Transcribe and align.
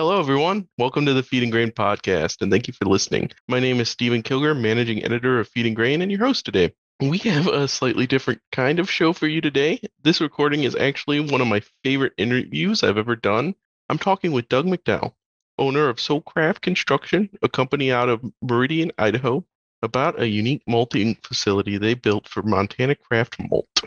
Hello, 0.00 0.18
everyone. 0.18 0.66
Welcome 0.78 1.04
to 1.04 1.12
the 1.12 1.22
Feed 1.22 1.42
and 1.42 1.52
Grain 1.52 1.72
podcast, 1.72 2.40
and 2.40 2.50
thank 2.50 2.66
you 2.66 2.72
for 2.72 2.86
listening. 2.86 3.30
My 3.48 3.60
name 3.60 3.80
is 3.80 3.90
Steven 3.90 4.22
Kilger, 4.22 4.58
managing 4.58 5.04
editor 5.04 5.38
of 5.38 5.48
Feed 5.48 5.66
and 5.66 5.76
Grain, 5.76 6.00
and 6.00 6.10
your 6.10 6.20
host 6.24 6.46
today. 6.46 6.72
We 7.02 7.18
have 7.18 7.46
a 7.48 7.68
slightly 7.68 8.06
different 8.06 8.40
kind 8.50 8.78
of 8.78 8.90
show 8.90 9.12
for 9.12 9.26
you 9.26 9.42
today. 9.42 9.78
This 10.02 10.22
recording 10.22 10.62
is 10.62 10.74
actually 10.74 11.20
one 11.20 11.42
of 11.42 11.48
my 11.48 11.60
favorite 11.84 12.14
interviews 12.16 12.82
I've 12.82 12.96
ever 12.96 13.14
done. 13.14 13.54
I'm 13.90 13.98
talking 13.98 14.32
with 14.32 14.48
Doug 14.48 14.64
McDowall, 14.64 15.12
owner 15.58 15.90
of 15.90 15.96
Soulcraft 15.96 16.62
Construction, 16.62 17.28
a 17.42 17.48
company 17.50 17.92
out 17.92 18.08
of 18.08 18.24
Meridian, 18.40 18.92
Idaho, 18.96 19.44
about 19.82 20.18
a 20.18 20.26
unique 20.26 20.62
malting 20.66 21.18
facility 21.22 21.76
they 21.76 21.92
built 21.92 22.26
for 22.26 22.42
Montana 22.42 22.94
Craft 22.94 23.36
Malt. 23.50 23.82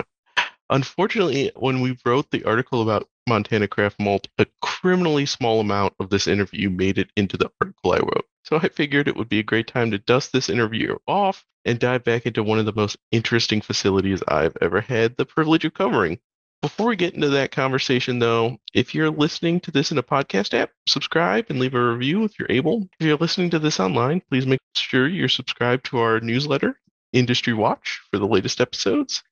Unfortunately, 0.69 1.51
when 1.55 1.81
we 1.81 1.97
wrote 2.05 2.29
the 2.29 2.43
article 2.43 2.83
about 2.83 3.09
Montana 3.27 3.67
Craft 3.67 3.99
Malt, 3.99 4.27
a 4.37 4.45
criminally 4.61 5.25
small 5.25 5.59
amount 5.59 5.93
of 5.99 6.09
this 6.09 6.27
interview 6.27 6.69
made 6.69 6.97
it 6.97 7.09
into 7.15 7.37
the 7.37 7.51
article 7.61 7.93
I 7.93 7.99
wrote. 7.99 8.25
So 8.43 8.57
I 8.57 8.67
figured 8.67 9.07
it 9.07 9.15
would 9.15 9.29
be 9.29 9.39
a 9.39 9.43
great 9.43 9.67
time 9.67 9.91
to 9.91 9.97
dust 9.97 10.33
this 10.33 10.49
interview 10.49 10.97
off 11.07 11.45
and 11.65 11.79
dive 11.79 12.03
back 12.03 12.25
into 12.25 12.43
one 12.43 12.59
of 12.59 12.65
the 12.65 12.73
most 12.73 12.97
interesting 13.11 13.61
facilities 13.61 14.21
I've 14.27 14.57
ever 14.61 14.81
had 14.81 15.15
the 15.15 15.25
privilege 15.25 15.63
of 15.63 15.73
covering. 15.73 16.19
Before 16.61 16.87
we 16.87 16.95
get 16.95 17.13
into 17.13 17.29
that 17.29 17.51
conversation, 17.51 18.19
though, 18.19 18.57
if 18.73 18.95
you're 18.95 19.09
listening 19.09 19.59
to 19.61 19.71
this 19.71 19.91
in 19.91 19.97
a 19.97 20.03
podcast 20.03 20.53
app, 20.53 20.71
subscribe 20.87 21.47
and 21.49 21.59
leave 21.59 21.73
a 21.73 21.91
review 21.91 22.23
if 22.23 22.39
you're 22.39 22.51
able. 22.51 22.87
If 22.99 23.05
you're 23.05 23.17
listening 23.17 23.49
to 23.49 23.59
this 23.59 23.79
online, 23.79 24.21
please 24.29 24.47
make 24.47 24.59
sure 24.75 25.07
you're 25.07 25.27
subscribed 25.27 25.85
to 25.87 25.99
our 25.99 26.19
newsletter, 26.21 26.79
Industry 27.11 27.53
Watch, 27.53 28.01
for 28.11 28.17
the 28.17 28.27
latest 28.27 28.61
episodes. 28.61 29.23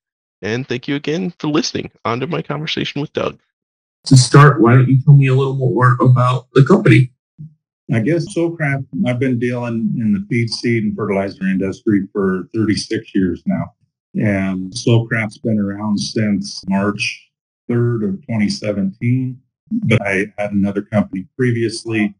And 0.41 0.67
thank 0.67 0.87
you 0.87 0.95
again 0.95 1.33
for 1.39 1.47
listening. 1.47 1.91
On 2.03 2.19
to 2.19 2.27
my 2.27 2.41
conversation 2.41 2.99
with 2.99 3.13
Doug. 3.13 3.39
To 4.05 4.17
start, 4.17 4.59
why 4.59 4.73
don't 4.73 4.89
you 4.89 4.99
tell 5.03 5.15
me 5.15 5.27
a 5.27 5.35
little 5.35 5.55
more 5.55 5.95
about 6.01 6.47
the 6.53 6.65
company? 6.65 7.11
I 7.93 7.99
guess 7.99 8.25
Soulcraft, 8.35 8.85
I've 9.05 9.19
been 9.19 9.37
dealing 9.37 9.93
in 9.97 10.13
the 10.13 10.25
feed, 10.29 10.49
seed, 10.49 10.83
and 10.83 10.95
fertilizer 10.95 11.43
industry 11.43 12.07
for 12.11 12.47
36 12.53 13.13
years 13.13 13.43
now. 13.45 13.73
And 14.15 14.71
Soulcraft's 14.71 15.37
been 15.37 15.59
around 15.59 15.99
since 15.99 16.63
March 16.67 17.31
3rd 17.69 18.09
of 18.09 18.21
2017. 18.21 19.39
But 19.83 20.01
I 20.01 20.33
had 20.37 20.51
another 20.51 20.81
company 20.81 21.27
previously 21.37 22.15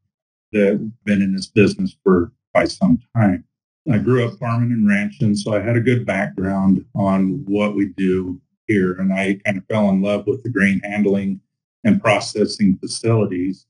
that 0.52 0.92
been 1.06 1.22
in 1.22 1.34
this 1.34 1.48
business 1.48 1.96
for 2.04 2.32
quite 2.54 2.70
some 2.70 3.00
time. 3.16 3.44
I 3.92 3.98
grew 3.98 4.28
up 4.28 4.38
farming 4.38 4.72
and 4.72 4.88
ranching, 4.88 5.36
so 5.36 5.56
I 5.56 5.62
had 5.62 5.76
a 5.76 5.82
good 5.82 6.06
background 6.06 6.86
on 6.96 7.44
what 7.48 7.76
we 7.76 7.88
do 7.98 8.40
here. 8.68 8.94
And 8.94 9.12
I 9.12 9.40
kind 9.46 9.58
of 9.58 9.66
fell 9.66 9.90
in 9.90 10.02
love 10.02 10.28
with 10.28 10.44
the 10.44 10.50
grain 10.50 10.80
handling 10.84 11.42
and 11.84 12.02
processing 12.02 12.78
facilities. 12.78 13.66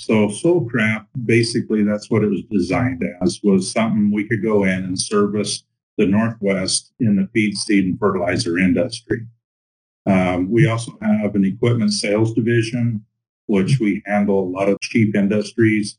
So 0.00 0.28
Soulcraft, 0.28 1.06
basically 1.24 1.82
that's 1.82 2.10
what 2.10 2.22
it 2.22 2.30
was 2.30 2.42
designed 2.50 3.04
as, 3.20 3.40
was 3.42 3.70
something 3.70 4.12
we 4.12 4.28
could 4.28 4.42
go 4.42 4.64
in 4.64 4.84
and 4.84 4.98
service 4.98 5.64
the 5.96 6.06
Northwest 6.06 6.92
in 7.00 7.16
the 7.16 7.28
feed, 7.34 7.56
seed, 7.56 7.84
and 7.84 7.98
fertilizer 7.98 8.56
industry. 8.56 9.26
Um, 10.06 10.50
we 10.50 10.68
also 10.68 10.92
have 11.02 11.34
an 11.34 11.44
equipment 11.44 11.92
sales 11.92 12.32
division, 12.32 13.04
which 13.46 13.80
we 13.80 14.02
handle 14.06 14.44
a 14.44 14.48
lot 14.48 14.68
of 14.68 14.80
Chief 14.80 15.14
Industries. 15.14 15.98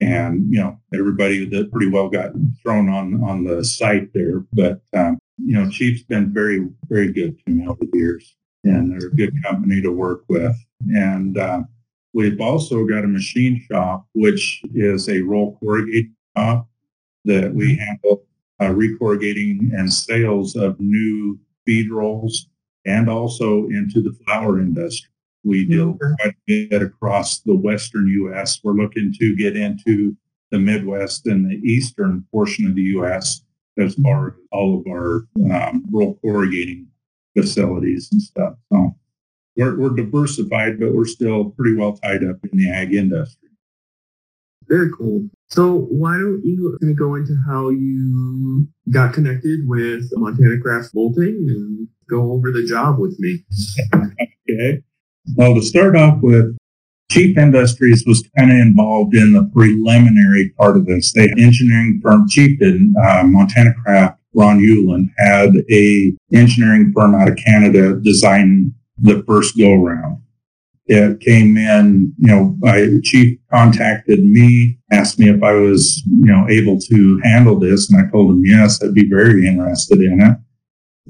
And, 0.00 0.52
you 0.52 0.60
know, 0.60 0.78
everybody 0.94 1.44
that 1.46 1.70
pretty 1.72 1.88
well 1.88 2.08
got 2.08 2.32
thrown 2.62 2.88
on, 2.88 3.22
on 3.24 3.44
the 3.44 3.64
site 3.64 4.12
there. 4.14 4.44
But, 4.52 4.80
um, 4.96 5.18
you 5.44 5.54
know, 5.54 5.68
Chief's 5.68 6.02
been 6.02 6.32
very, 6.32 6.68
very 6.88 7.12
good 7.12 7.36
to 7.38 7.52
me 7.52 7.66
over 7.66 7.84
the 7.84 7.98
years 7.98 8.36
and 8.64 8.92
they're 8.92 9.08
a 9.08 9.14
good 9.14 9.34
company 9.42 9.80
to 9.82 9.90
work 9.90 10.22
with. 10.28 10.56
And 10.94 11.38
uh, 11.38 11.62
we've 12.12 12.40
also 12.40 12.84
got 12.86 13.04
a 13.04 13.08
machine 13.08 13.64
shop, 13.70 14.06
which 14.14 14.62
is 14.74 15.08
a 15.08 15.20
roll 15.20 15.58
corrugating 15.60 16.14
shop 16.36 16.68
that 17.24 17.54
we 17.54 17.76
handle 17.76 18.24
uh, 18.60 18.66
recorrugating 18.66 19.72
and 19.76 19.92
sales 19.92 20.56
of 20.56 20.78
new 20.78 21.38
feed 21.66 21.90
rolls 21.90 22.48
and 22.84 23.08
also 23.08 23.66
into 23.68 24.00
the 24.02 24.16
flour 24.24 24.60
industry. 24.60 25.08
We 25.44 25.64
deal 25.64 25.94
quite 25.94 26.30
a 26.30 26.34
bit 26.46 26.82
across 26.82 27.40
the 27.40 27.54
western 27.54 28.06
U.S. 28.08 28.60
We're 28.62 28.74
looking 28.74 29.12
to 29.18 29.36
get 29.36 29.56
into 29.56 30.16
the 30.50 30.58
Midwest 30.58 31.26
and 31.26 31.50
the 31.50 31.56
eastern 31.56 32.24
portion 32.30 32.66
of 32.66 32.76
the 32.76 32.82
U.S. 32.82 33.42
as 33.78 33.94
far 33.96 34.28
as 34.28 34.34
all 34.52 34.78
of 34.78 34.86
our 34.86 35.26
um, 35.50 35.84
roll 35.90 36.18
corrugating 36.22 36.86
facilities 37.36 38.08
and 38.12 38.22
stuff. 38.22 38.54
So 38.72 38.94
we're, 39.56 39.78
we're 39.78 39.96
diversified, 39.96 40.78
but 40.80 40.94
we're 40.94 41.06
still 41.06 41.50
pretty 41.50 41.76
well 41.76 41.96
tied 41.96 42.24
up 42.24 42.36
in 42.50 42.58
the 42.58 42.70
ag 42.70 42.94
industry. 42.94 43.48
Very 44.68 44.90
cool. 44.96 45.28
So 45.48 45.86
why 45.90 46.12
don't 46.12 46.40
you 46.44 46.78
kind 46.80 46.92
of 46.92 46.98
go 46.98 47.14
into 47.16 47.36
how 47.46 47.68
you 47.68 48.66
got 48.90 49.12
connected 49.12 49.60
with 49.66 50.08
Montana 50.12 50.58
Craft 50.60 50.90
Malting 50.94 51.46
and 51.48 51.88
go 52.08 52.32
over 52.32 52.50
the 52.50 52.64
job 52.64 52.98
with 52.98 53.18
me? 53.18 53.44
okay. 53.94 54.82
Well, 55.36 55.54
to 55.54 55.62
start 55.62 55.96
off 55.96 56.18
with, 56.22 56.56
Chief 57.10 57.36
Industries 57.36 58.04
was 58.06 58.26
kind 58.38 58.50
of 58.50 58.56
involved 58.56 59.14
in 59.14 59.34
the 59.34 59.44
preliminary 59.52 60.48
part 60.58 60.78
of 60.78 60.86
this. 60.86 61.12
They 61.12 61.28
engineering 61.36 62.00
firm 62.02 62.26
Chief 62.26 62.58
in 62.62 62.94
uh, 63.04 63.24
Montana 63.26 63.74
Craft 63.84 64.18
Ron 64.34 64.58
Hewland 64.60 65.10
had 65.18 65.50
a 65.70 66.12
engineering 66.32 66.92
firm 66.94 67.14
out 67.14 67.28
of 67.28 67.36
Canada 67.36 68.00
design 68.00 68.72
the 68.98 69.22
first 69.26 69.56
go 69.56 69.74
round. 69.74 70.18
It 70.86 71.20
came 71.20 71.56
in, 71.56 72.12
you 72.18 72.26
know, 72.26 72.56
my 72.58 72.88
chief 73.02 73.38
contacted 73.52 74.24
me, 74.24 74.78
asked 74.90 75.18
me 75.18 75.28
if 75.28 75.42
I 75.42 75.52
was, 75.52 76.02
you 76.06 76.26
know, 76.26 76.46
able 76.48 76.78
to 76.80 77.20
handle 77.22 77.58
this. 77.58 77.90
And 77.90 78.04
I 78.04 78.10
told 78.10 78.30
him, 78.30 78.42
yes, 78.44 78.82
I'd 78.82 78.94
be 78.94 79.08
very 79.08 79.46
interested 79.46 80.00
in 80.00 80.20
it. 80.20 80.36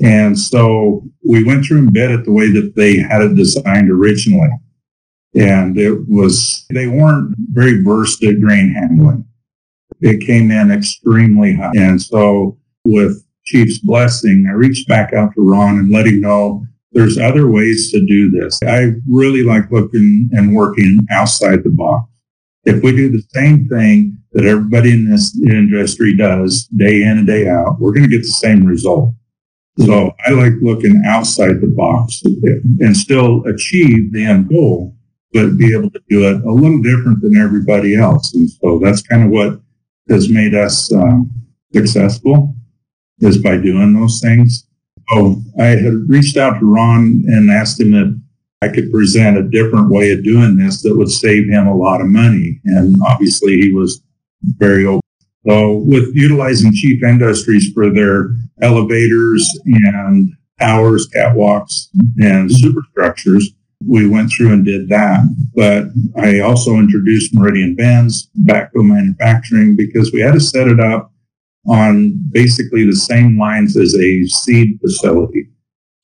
And 0.05 0.39
so 0.39 1.05
we 1.27 1.43
went 1.45 1.65
through 1.65 1.79
and 1.79 1.93
bid 1.93 2.11
it 2.11 2.25
the 2.25 2.33
way 2.33 2.51
that 2.51 2.75
they 2.77 2.99
had 2.99 3.23
it 3.23 3.35
designed 3.35 3.91
originally. 3.91 4.51
And 5.35 5.79
it 5.79 6.07
was, 6.09 6.67
they 6.71 6.87
weren't 6.87 7.35
very 7.53 7.83
versed 7.83 8.23
at 8.23 8.41
grain 8.41 8.73
handling. 8.73 9.27
It 10.01 10.27
came 10.27 10.51
in 10.51 10.71
extremely 10.71 11.55
high. 11.55 11.73
And 11.77 12.01
so 12.01 12.59
with 12.85 13.25
Chief's 13.45 13.79
blessing, 13.79 14.47
I 14.49 14.53
reached 14.53 14.89
back 14.89 15.13
out 15.13 15.35
to 15.35 15.41
Ron 15.41 15.79
and 15.79 15.93
let 15.93 16.07
him 16.07 16.21
know 16.21 16.65
there's 16.93 17.19
other 17.19 17.49
ways 17.49 17.91
to 17.91 18.05
do 18.07 18.31
this. 18.31 18.59
I 18.67 18.93
really 19.09 19.43
like 19.43 19.71
looking 19.71 20.29
and 20.33 20.55
working 20.55 20.99
outside 21.11 21.65
the 21.65 21.71
box. 21.71 22.09
If 22.65 22.83
we 22.83 22.93
do 22.93 23.11
the 23.11 23.23
same 23.31 23.69
thing 23.69 24.19
that 24.33 24.45
everybody 24.45 24.93
in 24.93 25.11
this 25.11 25.37
industry 25.45 26.17
does 26.17 26.67
day 26.77 27.03
in 27.03 27.19
and 27.19 27.27
day 27.27 27.49
out, 27.49 27.81
we're 27.81 27.93
going 27.93 28.09
to 28.09 28.17
get 28.17 28.23
the 28.23 28.29
same 28.29 28.65
result. 28.65 29.15
So 29.79 30.13
I 30.27 30.33
like 30.33 30.53
looking 30.61 31.03
outside 31.07 31.61
the 31.61 31.73
box 31.75 32.23
and 32.81 32.97
still 32.97 33.43
achieve 33.47 34.13
the 34.13 34.25
end 34.25 34.51
goal, 34.51 34.95
but 35.33 35.57
be 35.57 35.75
able 35.75 35.91
to 35.91 36.01
do 36.11 36.29
it 36.29 36.45
a 36.45 36.53
little 36.53 36.83
different 36.83 37.23
than 37.23 37.37
everybody 37.37 37.97
else. 37.97 38.35
And 38.35 38.49
so 38.51 38.79
that's 38.79 39.03
kind 39.03 39.25
of 39.25 39.31
what 39.31 39.61
has 40.11 40.29
made 40.29 40.55
us 40.55 40.93
um, 40.93 41.31
successful 41.73 42.55
is 43.23 43.39
by 43.39 43.57
doing 43.57 43.95
those 43.95 44.21
things. 44.21 44.67
Oh, 45.13 45.43
I 45.59 45.67
had 45.67 46.09
reached 46.09 46.37
out 46.37 46.59
to 46.59 46.73
Ron 46.73 47.23
and 47.27 47.51
asked 47.51 47.81
him 47.81 47.95
if 47.95 48.15
I 48.63 48.73
could 48.73 48.93
present 48.93 49.37
a 49.37 49.43
different 49.43 49.91
way 49.91 50.13
of 50.13 50.25
doing 50.25 50.57
this 50.57 50.83
that 50.83 50.97
would 50.97 51.11
save 51.11 51.49
him 51.49 51.67
a 51.67 51.77
lot 51.77 52.01
of 52.01 52.07
money. 52.07 52.61
And 52.65 52.95
obviously 53.07 53.61
he 53.61 53.73
was 53.73 54.03
very 54.59 54.87
open. 54.87 55.01
So 55.47 55.79
with 55.79 56.15
utilizing 56.15 56.73
Chief 56.73 57.03
Industries 57.03 57.73
for 57.73 57.91
their 57.91 58.37
elevators 58.61 59.49
and 59.65 60.31
towers, 60.61 61.09
catwalks, 61.15 61.89
and 62.19 62.51
superstructures, 62.51 63.53
we 63.85 64.07
went 64.07 64.31
through 64.31 64.53
and 64.53 64.65
did 64.65 64.89
that. 64.89 65.25
But 65.55 65.87
I 66.23 66.41
also 66.41 66.77
introduced 66.77 67.35
Meridian 67.35 67.75
Bends, 67.75 68.31
Batco 68.45 68.77
manufacturing, 68.77 69.75
because 69.77 70.13
we 70.13 70.21
had 70.21 70.35
to 70.35 70.41
set 70.41 70.69
it 70.69 70.79
up 70.79 71.12
on 71.69 72.19
basically 72.33 72.85
the 72.85 72.97
same 72.97 73.39
lines 73.39 73.77
as 73.77 73.95
a 73.95 74.25
seed 74.25 74.79
facility. 74.81 75.49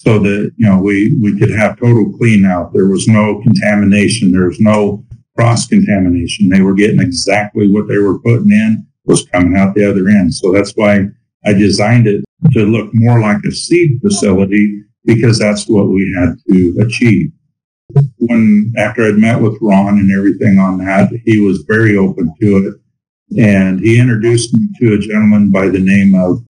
So 0.01 0.21
that 0.21 0.53
you 0.57 0.67
know 0.67 0.79
we 0.79 1.19
we 1.21 1.37
could 1.39 1.51
have 1.51 1.79
total 1.79 2.17
clean 2.19 2.45
out. 2.45 2.73
There 2.73 2.87
was 2.87 3.09
no 3.09 3.43
contamination. 3.43 4.31
There 4.31 4.47
was 4.47 4.61
no 4.61 5.05
cross 5.39 5.69
contamination 5.69 6.49
they 6.49 6.63
were 6.63 6.75
getting 6.75 7.01
exactly 7.01 7.71
what 7.71 7.87
they 7.87 7.99
were 7.99 8.19
putting 8.19 8.51
in 8.51 8.85
was 9.05 9.25
coming 9.33 9.57
out 9.57 9.75
the 9.75 9.89
other 9.89 10.09
end. 10.09 10.35
So 10.35 10.53
that's 10.53 10.73
why 10.73 11.07
i 11.47 11.53
designed 11.53 12.09
it 12.09 12.25
to 12.53 12.65
look 12.65 12.91
more 12.93 13.21
like 13.21 13.39
a 13.47 13.53
seed 13.53 14.01
facility 14.03 14.83
because 15.05 15.39
that's 15.39 15.69
what 15.69 15.89
we 15.89 16.13
had 16.19 16.35
to 16.51 16.85
achieve. 16.85 17.31
When 18.17 18.73
after 18.77 19.07
i'd 19.07 19.17
met 19.17 19.41
with 19.41 19.57
ron 19.63 19.99
and 19.99 20.13
everything 20.13 20.59
on 20.59 20.79
that 20.79 21.11
he 21.25 21.41
was 21.41 21.63
very 21.63 21.97
open 21.97 22.35
to 22.41 22.57
it 22.59 22.75
and 23.37 23.81
he 23.81 24.01
introduced 24.01 24.55
me 24.55 24.69
to 24.81 24.95
a 24.95 24.99
gentleman 24.99 25.51
by 25.51 25.69
the 25.69 25.81
name 25.81 26.15
of 26.15 26.45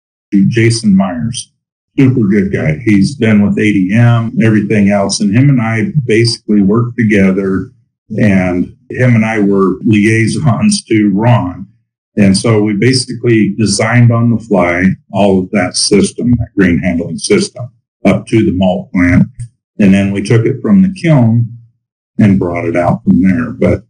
Jason 0.50 0.96
Myers. 0.96 1.52
Super 1.98 2.28
good 2.28 2.52
guy. 2.52 2.78
He's 2.86 3.16
been 3.16 3.42
with 3.42 3.58
ADM, 3.58 4.44
everything 4.44 4.90
else. 4.90 5.20
And 5.20 5.36
him 5.36 5.50
and 5.50 5.62
I 5.62 5.94
basically 6.06 6.62
worked 6.62 6.98
together 6.98 7.72
and 8.20 8.76
him 8.90 9.16
and 9.16 9.26
I 9.26 9.40
were 9.40 9.80
liaisons 9.82 10.84
to 10.84 11.10
Ron. 11.14 11.68
And 12.16 12.38
so 12.38 12.62
we 12.62 12.74
basically 12.74 13.56
designed 13.58 14.12
on 14.12 14.32
the 14.32 14.40
fly 14.40 14.84
all 15.12 15.40
of 15.40 15.50
that 15.52 15.76
system, 15.76 16.32
that 16.38 16.54
grain 16.56 16.80
handling 16.80 17.18
system, 17.18 17.72
up 18.06 18.28
to 18.28 18.46
the 18.46 18.54
malt 18.54 18.92
plant. 18.92 19.24
And 19.80 19.94
then 19.94 20.12
we 20.12 20.22
took 20.22 20.46
it 20.46 20.62
from 20.62 20.82
the 20.82 20.94
kiln 21.00 21.48
and 22.20 22.40
brought 22.40 22.66
it 22.66 22.76
out 22.76 23.04
from 23.04 23.22
there. 23.22 23.52
But 23.52 23.84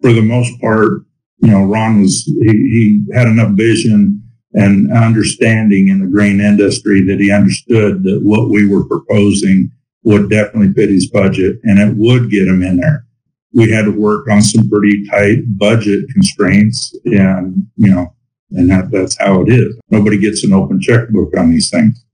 for 0.00 0.12
the 0.12 0.22
most 0.22 0.60
part, 0.60 1.02
you 1.38 1.50
know, 1.50 1.64
Ron 1.64 2.00
was, 2.00 2.24
he, 2.24 2.48
he 2.48 3.04
had 3.12 3.26
enough 3.26 3.52
vision 3.52 4.22
and 4.54 4.92
understanding 4.92 5.88
in 5.88 6.00
the 6.00 6.06
grain 6.06 6.40
industry 6.40 7.02
that 7.02 7.20
he 7.20 7.30
understood 7.30 8.04
that 8.04 8.20
what 8.22 8.50
we 8.50 8.68
were 8.68 8.84
proposing 8.84 9.70
would 10.04 10.30
definitely 10.30 10.72
fit 10.72 10.90
his 10.90 11.10
budget 11.10 11.58
and 11.64 11.78
it 11.78 11.96
would 11.96 12.30
get 12.30 12.46
him 12.46 12.62
in 12.62 12.76
there. 12.76 13.06
We 13.52 13.70
had 13.70 13.84
to 13.84 13.90
work 13.90 14.28
on 14.28 14.42
some 14.42 14.68
pretty 14.68 15.06
tight 15.08 15.42
budget 15.58 16.08
constraints 16.12 16.96
and, 17.04 17.66
you 17.76 17.90
know, 17.90 18.14
and 18.50 18.70
that, 18.70 18.90
that's 18.90 19.18
how 19.18 19.42
it 19.42 19.48
is. 19.48 19.76
Nobody 19.90 20.18
gets 20.18 20.44
an 20.44 20.52
open 20.52 20.80
checkbook 20.80 21.36
on 21.36 21.50
these 21.50 21.70
things. 21.70 22.04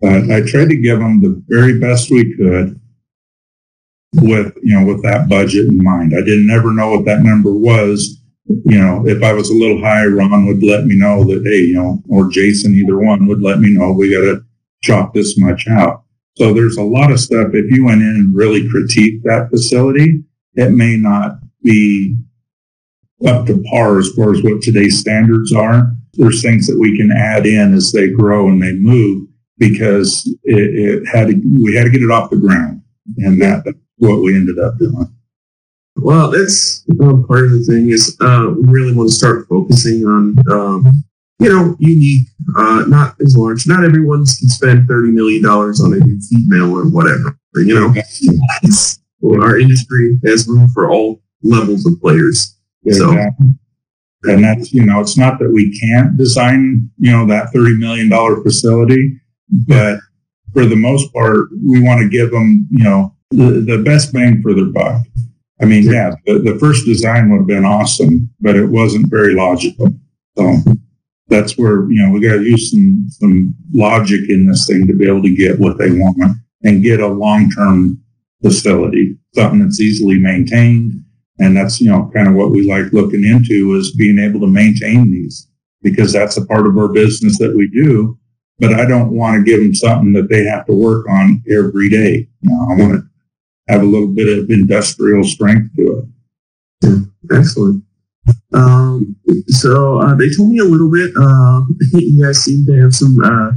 But 0.00 0.30
I 0.30 0.42
tried 0.42 0.68
to 0.68 0.76
give 0.76 0.98
them 0.98 1.20
the 1.20 1.42
very 1.48 1.78
best 1.78 2.10
we 2.10 2.36
could 2.36 2.78
with, 4.14 4.54
you 4.62 4.78
know, 4.78 4.86
with 4.86 5.02
that 5.02 5.28
budget 5.28 5.70
in 5.70 5.82
mind. 5.82 6.12
I 6.14 6.20
didn't 6.20 6.50
ever 6.50 6.72
know 6.72 6.90
what 6.90 7.04
that 7.06 7.22
number 7.22 7.52
was 7.52 8.20
you 8.48 8.78
know, 8.78 9.06
if 9.06 9.22
I 9.22 9.32
was 9.32 9.50
a 9.50 9.54
little 9.54 9.80
high, 9.80 10.06
Ron 10.06 10.46
would 10.46 10.62
let 10.62 10.86
me 10.86 10.96
know 10.96 11.24
that, 11.24 11.42
hey, 11.44 11.60
you 11.60 11.74
know, 11.74 12.02
or 12.08 12.28
Jason, 12.30 12.74
either 12.74 12.98
one 12.98 13.26
would 13.26 13.42
let 13.42 13.60
me 13.60 13.72
know 13.72 13.92
we 13.92 14.12
got 14.12 14.20
to 14.20 14.42
chop 14.82 15.12
this 15.12 15.38
much 15.38 15.66
out. 15.68 16.04
So 16.36 16.54
there's 16.54 16.76
a 16.76 16.82
lot 16.82 17.10
of 17.10 17.20
stuff. 17.20 17.48
If 17.52 17.70
you 17.70 17.84
went 17.84 18.02
in 18.02 18.08
and 18.08 18.34
really 18.34 18.68
critique 18.70 19.22
that 19.24 19.50
facility, 19.50 20.22
it 20.54 20.70
may 20.70 20.96
not 20.96 21.38
be 21.62 22.16
up 23.26 23.46
to 23.46 23.62
par 23.70 23.98
as 23.98 24.12
far 24.14 24.32
as 24.32 24.42
what 24.42 24.62
today's 24.62 24.98
standards 24.98 25.52
are. 25.52 25.92
There's 26.14 26.42
things 26.42 26.66
that 26.68 26.78
we 26.78 26.96
can 26.96 27.10
add 27.10 27.46
in 27.46 27.74
as 27.74 27.92
they 27.92 28.08
grow 28.08 28.48
and 28.48 28.62
they 28.62 28.72
move 28.72 29.28
because 29.58 30.26
it, 30.44 31.02
it 31.02 31.08
had 31.08 31.28
to, 31.28 31.42
we 31.60 31.74
had 31.74 31.84
to 31.84 31.90
get 31.90 32.02
it 32.02 32.10
off 32.10 32.30
the 32.30 32.36
ground. 32.36 32.82
And 33.18 33.42
that, 33.42 33.64
that's 33.64 33.76
what 33.96 34.22
we 34.22 34.36
ended 34.36 34.58
up 34.58 34.78
doing. 34.78 35.12
Well, 36.00 36.30
that's 36.30 36.84
um, 37.00 37.26
part 37.26 37.44
of 37.44 37.50
the 37.52 37.64
thing 37.64 37.90
is 37.90 38.16
uh, 38.20 38.54
we 38.56 38.72
really 38.72 38.94
want 38.94 39.10
to 39.10 39.14
start 39.14 39.46
focusing 39.48 40.04
on, 40.04 40.36
um, 40.50 41.04
you 41.40 41.48
know, 41.48 41.76
unique, 41.78 42.26
uh, 42.56 42.84
not 42.86 43.16
as 43.20 43.36
large. 43.36 43.66
Not 43.66 43.84
everyone 43.84 44.18
can 44.20 44.48
spend 44.48 44.88
thirty 44.88 45.10
million 45.10 45.42
dollars 45.42 45.80
on 45.80 45.92
a 45.92 45.96
new 45.96 46.20
feed 46.20 46.46
mill 46.46 46.76
or 46.76 46.88
whatever. 46.88 47.38
You 47.56 47.74
know, 47.74 47.94
well, 49.20 49.42
our 49.42 49.58
industry 49.58 50.18
has 50.24 50.46
room 50.48 50.68
for 50.68 50.90
all 50.90 51.20
levels 51.42 51.84
of 51.86 52.00
players. 52.00 52.56
So, 52.90 53.10
and 54.24 54.44
that's 54.44 54.72
you 54.72 54.84
know, 54.86 55.00
it's 55.00 55.18
not 55.18 55.38
that 55.40 55.50
we 55.50 55.78
can't 55.80 56.16
design 56.16 56.90
you 56.98 57.12
know 57.12 57.26
that 57.26 57.52
thirty 57.52 57.76
million 57.76 58.08
dollar 58.08 58.42
facility, 58.42 59.20
but 59.66 59.98
for 60.52 60.64
the 60.64 60.76
most 60.76 61.12
part, 61.12 61.48
we 61.64 61.82
want 61.82 62.00
to 62.00 62.08
give 62.08 62.30
them 62.30 62.66
you 62.70 62.84
know 62.84 63.14
the, 63.30 63.64
the 63.66 63.82
best 63.82 64.12
bang 64.12 64.42
for 64.42 64.54
their 64.54 64.66
buck. 64.66 65.02
I 65.60 65.64
mean, 65.64 65.84
yeah, 65.84 66.12
the, 66.24 66.38
the 66.38 66.58
first 66.58 66.84
design 66.86 67.30
would 67.30 67.38
have 67.38 67.46
been 67.46 67.64
awesome, 67.64 68.30
but 68.40 68.56
it 68.56 68.66
wasn't 68.66 69.10
very 69.10 69.34
logical. 69.34 69.88
So 70.36 70.56
that's 71.26 71.58
where, 71.58 71.90
you 71.90 72.04
know, 72.04 72.12
we 72.12 72.20
got 72.20 72.36
to 72.36 72.42
use 72.42 72.70
some, 72.70 73.06
some 73.08 73.54
logic 73.72 74.20
in 74.28 74.46
this 74.46 74.66
thing 74.66 74.86
to 74.86 74.94
be 74.94 75.06
able 75.06 75.22
to 75.22 75.34
get 75.34 75.58
what 75.58 75.78
they 75.78 75.90
want 75.90 76.36
and 76.62 76.82
get 76.82 77.00
a 77.00 77.08
long-term 77.08 78.00
facility, 78.42 79.16
something 79.34 79.60
that's 79.60 79.80
easily 79.80 80.18
maintained. 80.18 80.92
And 81.40 81.56
that's, 81.56 81.80
you 81.80 81.88
know, 81.88 82.10
kind 82.14 82.28
of 82.28 82.34
what 82.34 82.50
we 82.50 82.68
like 82.68 82.92
looking 82.92 83.24
into 83.24 83.74
is 83.74 83.94
being 83.94 84.18
able 84.18 84.40
to 84.40 84.46
maintain 84.46 85.10
these 85.10 85.48
because 85.82 86.12
that's 86.12 86.36
a 86.36 86.46
part 86.46 86.66
of 86.66 86.76
our 86.76 86.88
business 86.88 87.38
that 87.38 87.54
we 87.56 87.68
do. 87.68 88.18
But 88.58 88.74
I 88.74 88.86
don't 88.86 89.12
want 89.12 89.36
to 89.36 89.44
give 89.44 89.60
them 89.60 89.74
something 89.74 90.12
that 90.14 90.28
they 90.28 90.44
have 90.44 90.66
to 90.66 90.72
work 90.72 91.08
on 91.08 91.42
every 91.48 91.88
day. 91.88 92.28
You 92.40 92.50
know, 92.50 92.66
I 92.70 92.74
want 92.74 92.92
to 92.94 93.07
have 93.68 93.82
a 93.82 93.86
little 93.86 94.08
bit 94.08 94.38
of 94.38 94.50
industrial 94.50 95.24
strength 95.24 95.74
to 95.76 95.98
it. 95.98 96.04
Yeah, 96.82 97.38
excellent. 97.38 97.84
Um, 98.52 99.16
so 99.48 100.00
uh, 100.00 100.14
they 100.14 100.28
told 100.30 100.50
me 100.50 100.58
a 100.58 100.64
little 100.64 100.90
bit. 100.90 101.10
Uh, 101.16 101.62
you 101.92 102.24
guys 102.24 102.44
seem 102.44 102.66
to 102.66 102.82
have 102.82 102.94
some 102.94 103.18
uh, 103.22 103.52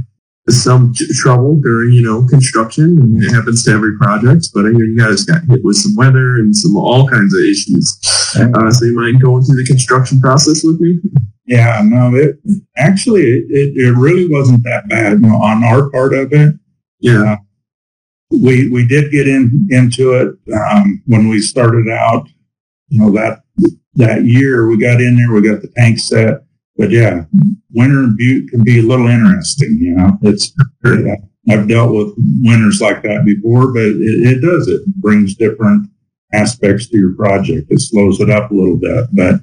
some 0.48 0.92
trouble 1.14 1.60
during 1.60 1.92
you 1.92 2.02
know 2.02 2.26
construction, 2.26 2.98
and 3.00 3.22
it 3.22 3.32
happens 3.32 3.64
to 3.64 3.72
every 3.72 3.96
project. 3.96 4.48
But 4.54 4.66
I 4.66 4.70
hear 4.70 4.84
you 4.84 4.98
guys 4.98 5.24
got 5.24 5.44
hit 5.44 5.60
with 5.62 5.76
some 5.76 5.94
weather 5.94 6.36
and 6.36 6.54
some 6.54 6.76
all 6.76 7.08
kinds 7.08 7.34
of 7.34 7.40
issues. 7.40 7.98
Uh, 8.36 8.70
so 8.70 8.86
you 8.86 8.96
mind 8.96 9.20
going 9.20 9.42
through 9.44 9.62
the 9.62 9.66
construction 9.66 10.20
process 10.20 10.64
with 10.64 10.80
me? 10.80 10.98
Yeah, 11.44 11.82
no, 11.84 12.14
it 12.14 12.36
actually 12.76 13.22
it, 13.22 13.44
it, 13.50 13.76
it 13.76 13.92
really 13.92 14.28
wasn't 14.28 14.62
that 14.64 14.88
bad. 14.88 15.12
You 15.12 15.18
know, 15.28 15.36
on 15.36 15.64
our 15.64 15.90
part 15.90 16.14
of 16.14 16.32
it, 16.32 16.54
yeah, 17.00 17.36
we 18.32 18.68
we 18.70 18.86
did 18.86 19.10
get 19.10 19.28
in 19.28 19.68
into 19.70 20.12
it 20.12 20.34
um, 20.54 21.02
when 21.06 21.28
we 21.28 21.40
started 21.40 21.88
out. 21.88 22.28
You 22.88 23.00
know 23.00 23.12
that 23.12 23.42
that 23.94 24.24
year 24.24 24.68
we 24.68 24.78
got 24.78 25.00
in 25.00 25.16
there, 25.16 25.32
we 25.32 25.48
got 25.48 25.62
the 25.62 25.72
tank 25.76 25.98
set. 25.98 26.44
But 26.76 26.90
yeah, 26.90 27.24
winter 27.72 28.04
in 28.04 28.16
Butte 28.16 28.50
can 28.50 28.64
be 28.64 28.78
a 28.78 28.82
little 28.82 29.06
interesting. 29.06 29.78
You 29.80 29.94
know, 29.94 30.18
it's 30.22 30.52
I've 31.50 31.68
dealt 31.68 31.92
with 31.92 32.14
winters 32.42 32.80
like 32.80 33.02
that 33.02 33.24
before, 33.24 33.72
but 33.72 33.82
it, 33.82 33.98
it 33.98 34.40
does 34.40 34.68
it 34.68 34.86
brings 34.96 35.34
different 35.34 35.88
aspects 36.32 36.88
to 36.88 36.98
your 36.98 37.14
project. 37.14 37.70
It 37.70 37.80
slows 37.80 38.20
it 38.20 38.30
up 38.30 38.50
a 38.50 38.54
little 38.54 38.78
bit, 38.78 39.06
but 39.12 39.40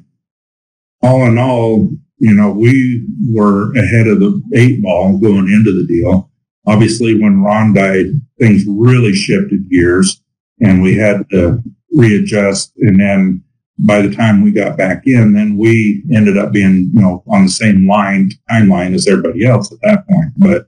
all 1.02 1.26
in 1.26 1.38
all, 1.38 1.90
you 2.18 2.34
know, 2.34 2.52
we 2.52 3.06
were 3.32 3.72
ahead 3.74 4.08
of 4.08 4.20
the 4.20 4.42
eight 4.56 4.82
ball 4.82 5.18
going 5.18 5.48
into 5.50 5.72
the 5.72 5.86
deal. 5.88 6.32
Obviously, 6.68 7.20
when 7.22 7.42
Ron 7.42 7.74
died, 7.74 8.08
things 8.40 8.64
really 8.68 9.14
shifted 9.14 9.70
gears 9.70 10.22
and 10.62 10.82
we 10.82 10.96
had 10.96 11.30
to 11.30 11.62
readjust. 11.92 12.74
And 12.78 13.00
then 13.00 13.44
by 13.80 14.02
the 14.02 14.14
time 14.14 14.42
we 14.42 14.52
got 14.52 14.78
back 14.78 15.04
in, 15.06 15.34
then 15.34 15.58
we 15.58 16.04
ended 16.14 16.38
up 16.38 16.52
being, 16.52 16.92
you 16.94 17.02
know, 17.02 17.24
on 17.28 17.46
the 17.46 17.52
same 17.52 17.88
line, 17.88 18.32
timeline 18.50 18.94
as 18.94 19.08
everybody 19.08 19.46
else 19.46 19.72
at 19.72 19.80
that 19.84 20.08
point. 20.08 20.32
But 20.38 20.68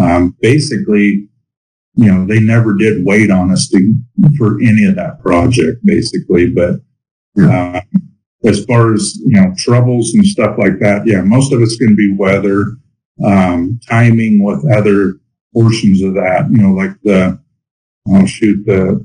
um, 0.00 0.36
basically, 0.40 1.28
you 1.94 2.12
know, 2.12 2.24
they 2.26 2.40
never 2.40 2.74
did 2.74 3.04
wait 3.04 3.30
on 3.30 3.50
us 3.50 3.68
to, 3.68 3.94
for 4.38 4.60
any 4.62 4.84
of 4.84 4.94
that 4.94 5.20
project, 5.20 5.84
basically. 5.84 6.48
But 6.48 6.76
uh, 7.40 7.80
as 8.44 8.64
far 8.64 8.94
as, 8.94 9.16
you 9.16 9.40
know, 9.40 9.52
troubles 9.56 10.14
and 10.14 10.24
stuff 10.24 10.56
like 10.58 10.78
that, 10.78 11.06
yeah, 11.06 11.22
most 11.22 11.52
of 11.52 11.60
it's 11.60 11.76
going 11.76 11.90
to 11.90 11.96
be 11.96 12.14
weather, 12.14 12.76
um, 13.24 13.80
timing 13.88 14.42
with 14.42 14.64
other 14.72 15.14
portions 15.52 16.02
of 16.02 16.14
that, 16.14 16.48
you 16.50 16.58
know, 16.58 16.72
like 16.72 16.92
the, 17.02 17.38
oh 18.08 18.26
shoot, 18.26 18.64
the, 18.66 19.04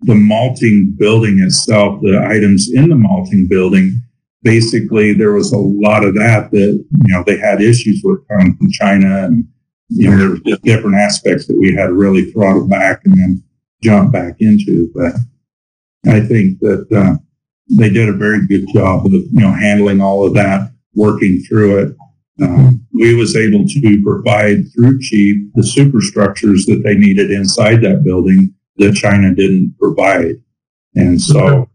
the 0.00 0.14
malting 0.14 0.94
building 0.98 1.38
itself, 1.40 2.00
the 2.02 2.18
items 2.26 2.70
in 2.72 2.88
the 2.88 2.94
malting 2.94 3.46
building, 3.48 4.02
basically 4.42 5.12
there 5.12 5.32
was 5.32 5.52
a 5.52 5.58
lot 5.58 6.04
of 6.04 6.14
that 6.14 6.50
that, 6.50 6.58
you 6.58 7.14
know, 7.14 7.22
they 7.26 7.38
had 7.38 7.60
issues 7.60 8.00
with 8.02 8.26
coming 8.28 8.56
from 8.56 8.70
China 8.70 9.24
and, 9.24 9.46
you 9.88 10.10
know, 10.10 10.16
there 10.16 10.28
were 10.30 10.38
just 10.38 10.62
different 10.62 10.96
aspects 10.96 11.46
that 11.46 11.56
we 11.56 11.74
had 11.74 11.88
to 11.88 11.94
really 11.94 12.30
throttle 12.32 12.66
back 12.66 13.02
and 13.04 13.16
then 13.16 13.42
jump 13.82 14.12
back 14.12 14.36
into. 14.40 14.90
But 14.94 15.12
I 16.06 16.20
think 16.20 16.58
that, 16.60 16.86
uh, 16.90 17.18
they 17.70 17.88
did 17.88 18.08
a 18.08 18.12
very 18.12 18.46
good 18.46 18.66
job 18.74 19.06
of, 19.06 19.12
you 19.12 19.28
know, 19.32 19.52
handling 19.52 20.00
all 20.00 20.26
of 20.26 20.34
that, 20.34 20.72
working 20.94 21.40
through 21.42 21.78
it. 21.78 21.96
Um, 22.42 22.81
we 23.02 23.16
was 23.16 23.34
able 23.34 23.64
to 23.66 24.02
provide 24.04 24.58
through 24.72 25.00
Chief 25.00 25.36
the 25.54 25.64
superstructures 25.64 26.64
that 26.66 26.82
they 26.84 26.94
needed 26.94 27.32
inside 27.32 27.80
that 27.80 28.04
building 28.04 28.54
that 28.76 28.94
China 28.94 29.34
didn't 29.34 29.74
provide. 29.76 30.36
And 30.94 31.20
so 31.20 31.68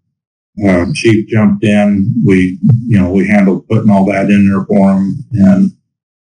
um, 0.66 0.94
Chief 0.94 1.28
jumped 1.28 1.66
in. 1.66 2.14
We, 2.26 2.58
you 2.86 2.98
know, 2.98 3.12
we 3.12 3.28
handled 3.28 3.68
putting 3.68 3.90
all 3.90 4.06
that 4.06 4.30
in 4.30 4.50
there 4.50 4.66
for 4.68 4.94
him. 4.94 5.26
And, 5.34 5.72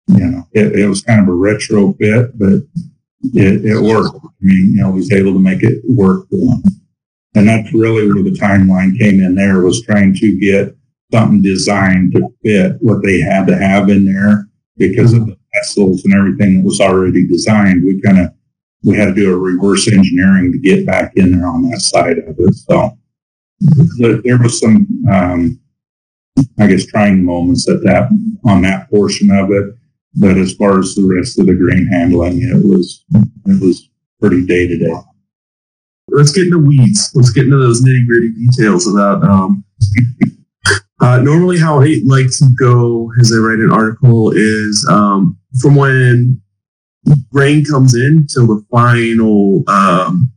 you 0.09 0.27
know, 0.27 0.49
it, 0.53 0.79
it 0.79 0.89
was 0.89 1.03
kind 1.03 1.21
of 1.21 1.29
a 1.29 1.33
retrofit, 1.33 2.33
but 2.37 2.63
it, 3.35 3.67
it 3.67 3.83
worked. 3.83 4.17
I 4.17 4.29
mean, 4.41 4.73
you 4.75 4.81
know, 4.81 4.91
was 4.91 5.13
able 5.13 5.35
to 5.35 5.39
make 5.39 5.63
it 5.63 5.83
work 5.87 6.31
for 6.31 6.55
him. 6.55 6.63
And 7.35 7.47
that's 7.47 7.75
really 7.75 8.11
where 8.11 8.25
the 8.25 8.31
timeline 8.31 8.99
came 8.99 9.23
in 9.23 9.35
there 9.35 9.61
was 9.61 9.83
trying 9.83 10.15
to 10.15 10.39
get 10.39 10.75
something 11.13 11.43
designed 11.43 12.13
to 12.13 12.29
fit 12.43 12.77
what 12.81 13.03
they 13.03 13.21
had 13.21 13.47
to 13.49 13.57
have 13.59 13.91
in 13.91 14.07
there 14.07 14.48
because 14.79 15.13
of 15.13 15.27
the 15.27 15.37
vessels 15.55 16.05
and 16.05 16.15
everything 16.15 16.59
that 16.59 16.65
was 16.65 16.81
already 16.81 17.27
designed. 17.27 17.85
We 17.85 18.01
kind 18.01 18.19
of 18.19 18.33
we 18.85 18.97
had 18.97 19.07
to 19.07 19.15
do 19.15 19.35
a 19.35 19.39
reverse 19.39 19.91
engineering 19.93 20.53
to 20.53 20.59
get 20.59 20.87
back 20.87 21.13
in 21.17 21.33
there 21.33 21.49
on 21.49 21.69
that 21.69 21.81
side 21.81 22.19
of 22.19 22.37
it. 22.39 22.55
So 22.55 22.97
there 24.23 24.39
was 24.39 24.61
some, 24.61 24.87
um, 25.11 25.61
I 26.61 26.69
guess, 26.69 26.87
trying 26.87 27.25
moments 27.25 27.69
at 27.69 27.83
that 27.83 28.09
on 28.45 28.63
that 28.63 28.89
portion 28.89 29.31
of 29.31 29.51
it. 29.51 29.75
But 30.15 30.39
as 30.39 30.55
far 30.55 30.79
as 30.79 30.95
the 30.95 31.05
rest 31.05 31.39
of 31.39 31.47
the 31.47 31.55
grain 31.55 31.87
handling, 31.87 32.43
it 32.43 32.65
was 32.65 33.05
it 33.47 33.61
was 33.61 33.89
pretty 34.21 34.47
day 34.47 34.67
to 34.67 34.79
day. 34.79 34.95
let's 36.09 36.33
get 36.33 36.47
into 36.47 36.59
weeds. 36.59 37.11
Let's 37.15 37.31
get 37.31 37.45
into 37.45 37.59
those 37.59 37.83
nitty 37.83 38.07
gritty 38.07 38.31
details 38.31 38.87
about. 38.87 39.23
Um, 39.23 39.65
uh, 41.01 41.19
normally, 41.19 41.59
how 41.59 41.81
I 41.81 42.01
like 42.05 42.27
to 42.39 42.49
go 42.59 43.11
as 43.21 43.33
I 43.33 43.39
write 43.39 43.61
an 43.61 43.73
article 43.73 44.33
is 44.35 44.87
um, 44.91 45.39
from 45.61 45.77
when 45.77 46.41
grain 47.33 47.65
comes 47.65 47.95
in 47.95 48.27
till 48.27 48.47
the 48.47 48.65
final 48.71 49.63
um, 49.69 50.33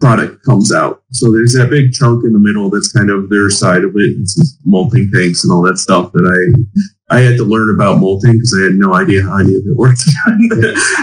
product 0.00 0.44
comes 0.44 0.72
out. 0.72 1.02
So 1.12 1.32
there's 1.32 1.54
that 1.54 1.70
big 1.70 1.92
chunk 1.92 2.24
in 2.24 2.32
the 2.32 2.38
middle 2.38 2.68
that's 2.68 2.92
kind 2.92 3.08
of 3.08 3.30
their 3.30 3.48
side 3.50 3.84
of 3.84 3.96
it. 3.96 4.10
It's 4.20 4.58
malting 4.64 5.10
tanks 5.12 5.44
and 5.44 5.52
all 5.52 5.62
that 5.62 5.78
stuff 5.78 6.12
that 6.12 6.24
I 6.26 7.16
I 7.16 7.20
had 7.20 7.36
to 7.36 7.44
learn 7.44 7.74
about 7.74 7.98
malting 7.98 8.32
because 8.32 8.56
I 8.58 8.64
had 8.64 8.74
no 8.74 8.94
idea 8.94 9.22
how 9.22 9.38
any 9.38 9.54
of 9.54 9.62
it 9.64 9.76
worked. 9.76 10.02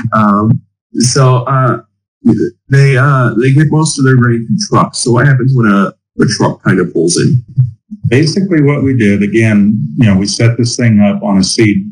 um, 0.14 0.62
so 0.94 1.44
uh, 1.44 1.82
they 2.70 2.98
uh, 2.98 3.34
they 3.36 3.54
get 3.54 3.68
most 3.70 4.00
of 4.00 4.06
their 4.06 4.18
grain 4.18 4.46
from 4.46 4.58
trucks. 4.70 5.00
So 5.00 5.12
what 5.12 5.28
happens 5.28 5.54
when 5.56 5.72
a, 5.72 5.94
a 6.20 6.26
truck 6.28 6.62
kind 6.64 6.80
of 6.80 6.94
pulls 6.94 7.18
in? 7.18 7.44
Basically, 8.08 8.62
what 8.62 8.84
we 8.84 8.96
did 8.98 9.24
again, 9.24 9.80
you 9.98 10.06
know, 10.06 10.18
we 10.18 10.26
set 10.26 10.58
this 10.58 10.76
thing 10.76 11.00
up 11.00 11.22
on 11.24 11.38
a 11.38 11.44
seed 11.44 11.92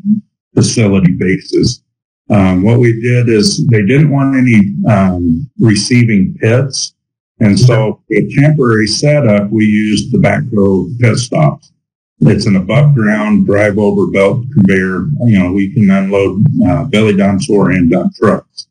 facility 0.54 1.12
basis. 1.12 1.82
Um, 2.30 2.62
what 2.62 2.78
we 2.78 3.00
did 3.00 3.28
is 3.28 3.66
they 3.68 3.84
didn't 3.84 4.10
want 4.10 4.36
any 4.36 4.60
um, 4.88 5.50
receiving 5.58 6.34
pits. 6.40 6.94
And 7.40 7.58
so 7.58 8.02
a 8.10 8.28
temporary 8.34 8.86
setup, 8.86 9.50
we 9.50 9.64
used 9.64 10.12
the 10.12 10.18
Batco 10.18 10.98
pit 11.00 11.16
stops. 11.18 11.72
It's 12.20 12.46
an 12.46 12.56
above 12.56 12.94
ground 12.94 13.46
drive 13.46 13.78
over 13.78 14.10
belt 14.10 14.44
conveyor. 14.52 15.06
You 15.24 15.38
know, 15.38 15.52
we 15.52 15.72
can 15.72 15.88
unload 15.88 16.44
uh, 16.66 16.84
belly 16.84 17.16
dumps 17.16 17.48
or 17.48 17.70
end 17.70 17.92
dump 17.92 18.12
trucks. 18.16 18.66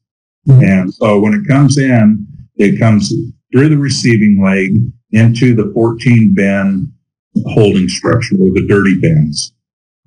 And 0.47 0.93
so 0.93 1.19
when 1.19 1.33
it 1.33 1.47
comes 1.47 1.77
in, 1.77 2.27
it 2.57 2.77
comes 2.77 3.13
through 3.51 3.69
the 3.69 3.77
receiving 3.77 4.43
leg 4.43 4.75
into 5.11 5.55
the 5.55 5.71
14 5.73 6.33
bin 6.35 6.91
holding 7.45 7.87
structure 7.87 8.35
or 8.35 8.51
the 8.53 8.65
dirty 8.67 8.99
bins. 8.99 9.53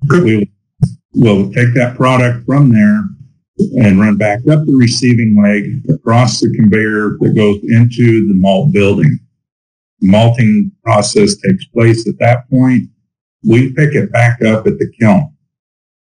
We 0.09 0.51
will 1.13 1.51
take 1.51 1.73
that 1.75 1.95
product 1.95 2.45
from 2.45 2.69
there 2.69 3.03
and 3.83 3.99
run 3.99 4.17
back 4.17 4.39
up 4.39 4.65
the 4.65 4.75
receiving 4.75 5.41
leg 5.41 5.83
across 5.93 6.39
the 6.39 6.53
conveyor 6.57 7.17
that 7.19 7.35
goes 7.35 7.59
into 7.63 8.27
the 8.27 8.33
malt 8.33 8.73
building. 8.73 9.19
The 9.99 10.07
malting 10.07 10.71
process 10.83 11.35
takes 11.37 11.65
place 11.65 12.07
at 12.07 12.17
that 12.19 12.49
point. 12.49 12.89
We 13.47 13.73
pick 13.73 13.93
it 13.93 14.11
back 14.11 14.41
up 14.43 14.65
at 14.67 14.77
the 14.77 14.91
kiln. 14.99 15.33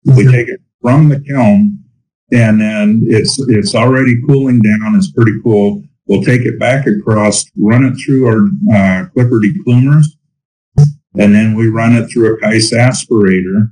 We 0.04 0.24
take 0.30 0.48
it 0.48 0.60
from 0.80 1.08
the 1.08 1.20
kiln 1.20 1.78
and 2.32 2.60
then 2.60 3.02
it's 3.04 3.38
it's 3.48 3.74
already 3.74 4.20
cooling 4.26 4.60
down. 4.60 4.94
It's 4.96 5.10
pretty 5.10 5.38
cool. 5.42 5.82
We'll 6.08 6.22
take 6.22 6.42
it 6.42 6.58
back 6.58 6.86
across, 6.86 7.44
run 7.58 7.84
it 7.84 7.94
through 7.96 8.26
our 8.26 8.46
uh, 8.74 9.06
Clipper 9.10 9.40
deplumers, 9.40 10.06
and 11.18 11.34
then 11.34 11.54
we 11.54 11.68
run 11.68 11.94
it 11.94 12.08
through 12.08 12.34
a 12.34 12.40
Kice 12.40 12.72
aspirator 12.72 13.70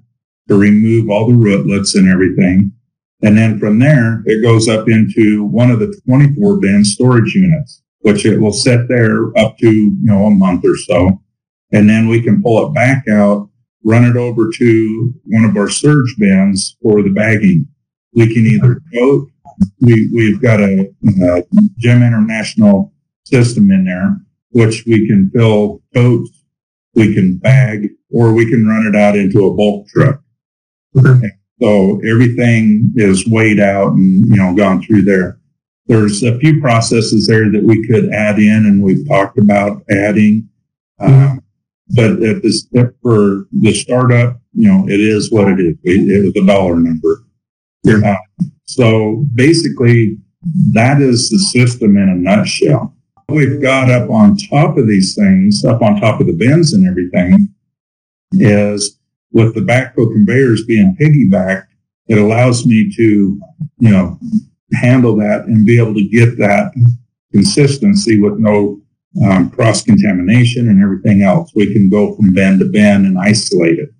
to 0.49 0.59
remove 0.59 1.09
all 1.09 1.27
the 1.27 1.35
rootlets 1.35 1.95
and 1.95 2.09
everything. 2.09 2.73
And 3.23 3.37
then 3.37 3.59
from 3.59 3.79
there, 3.79 4.23
it 4.27 4.43
goes 4.43 4.69
up 4.69 4.89
into 4.89 5.45
one 5.45 5.71
of 5.71 5.79
the 5.79 5.99
24 6.07 6.59
bin 6.59 6.85
storage 6.85 7.35
units, 7.35 7.83
which 8.01 8.27
it 8.27 8.39
will 8.39 8.53
sit 8.53 8.89
there 8.89 9.37
up 9.39 9.57
to, 9.59 9.73
you 9.73 9.97
know, 10.03 10.27
a 10.27 10.31
month 10.31 10.65
or 10.65 10.77
so. 10.77 11.23
And 11.73 11.89
then 11.89 12.09
we 12.09 12.23
can 12.23 12.43
pull 12.43 12.67
it 12.67 12.75
back 12.75 13.09
out, 13.09 13.49
run 13.85 14.05
it 14.05 14.17
over 14.17 14.51
to 14.57 15.15
one 15.25 15.45
of 15.45 15.57
our 15.57 15.69
surge 15.69 16.15
bins 16.19 16.77
for 16.83 17.03
the 17.03 17.11
bagging. 17.11 17.67
We 18.13 18.33
can 18.33 18.47
either 18.47 18.83
coat, 18.95 19.29
we, 19.81 20.11
we've 20.15 20.41
got 20.41 20.61
a, 20.61 20.89
a 21.23 21.43
Gem 21.79 22.03
International 22.03 22.93
system 23.25 23.71
in 23.71 23.85
there, 23.85 24.17
which 24.51 24.85
we 24.87 25.07
can 25.07 25.31
fill 25.35 25.83
totes, 25.95 26.45
we 26.95 27.15
can 27.15 27.37
bag, 27.39 27.91
or 28.11 28.33
we 28.33 28.49
can 28.49 28.67
run 28.67 28.87
it 28.87 28.97
out 28.97 29.17
into 29.17 29.47
a 29.47 29.55
bulk 29.55 29.87
truck. 29.89 30.21
Okay. 30.97 31.31
So 31.61 32.01
everything 32.01 32.93
is 32.97 33.27
weighed 33.27 33.61
out 33.61 33.93
and, 33.93 34.25
you 34.27 34.37
know, 34.37 34.55
gone 34.55 34.83
through 34.83 35.03
there. 35.03 35.39
There's 35.87 36.23
a 36.23 36.39
few 36.39 36.61
processes 36.61 37.27
there 37.27 37.51
that 37.51 37.63
we 37.63 37.87
could 37.87 38.11
add 38.13 38.39
in 38.39 38.67
and 38.67 38.83
we've 38.83 39.07
talked 39.09 39.39
about 39.39 39.83
adding. 39.91 40.49
Um, 40.99 41.43
but 41.91 42.23
at 42.23 42.43
this, 42.43 42.67
for 43.03 43.47
the 43.53 43.73
startup, 43.73 44.41
you 44.53 44.69
know, 44.69 44.89
it 44.89 45.01
is 45.01 45.31
what 45.31 45.49
it 45.49 45.61
is. 45.61 45.77
It, 45.85 46.11
it 46.11 46.25
was 46.25 46.43
a 46.43 46.47
dollar 46.47 46.77
number. 46.77 47.23
Yeah. 47.87 48.13
Uh, 48.13 48.45
so 48.65 49.25
basically 49.35 50.19
that 50.73 51.01
is 51.01 51.31
the 51.31 51.39
system 51.39 51.97
in 51.97 52.09
a 52.09 52.15
nutshell. 52.15 52.95
We've 53.29 53.61
got 53.61 53.91
up 53.91 54.11
on 54.11 54.37
top 54.37 54.79
of 54.79 54.87
these 54.87 55.15
things, 55.15 55.65
up 55.65 55.83
on 55.83 56.01
top 56.01 56.21
of 56.21 56.27
the 56.27 56.33
bins 56.33 56.73
and 56.73 56.87
everything 56.87 57.49
is 58.33 58.99
with 59.33 59.55
the 59.55 59.61
Batco 59.61 60.13
conveyors 60.13 60.65
being 60.65 60.97
piggybacked, 61.01 61.67
it 62.09 62.19
allows 62.19 62.65
me 62.67 62.91
to, 62.97 63.41
you 63.79 63.91
know, 63.91 64.19
handle 64.73 65.17
that 65.17 65.45
and 65.47 65.67
be 65.67 65.79
able 65.79 65.95
to 65.95 66.09
get 66.09 66.39
that 66.39 66.73
consistency 67.33 68.21
with 68.21 68.39
no 68.39 68.81
um, 69.25 69.51
cross 69.51 69.83
contamination 69.83 70.69
and 70.69 70.83
everything 70.83 71.23
else. 71.23 71.53
We 71.55 71.73
can 71.73 71.91
go 71.91 72.15
from 72.15 72.33
bin 72.33 72.59
to 72.61 72.65
bin 72.67 73.07
and 73.07 73.19
isolate 73.19 73.79
it. 73.79 73.91